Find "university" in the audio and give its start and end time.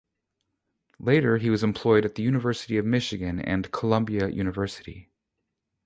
2.23-2.75, 4.29-5.11